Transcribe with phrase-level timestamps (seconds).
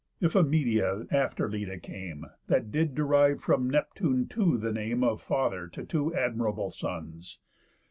[0.19, 5.83] Iphimedia after Leda came, That did derive from Neptune too the name Of father to
[5.85, 7.37] two admirable sons.